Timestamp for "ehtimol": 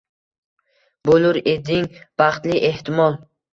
2.73-3.23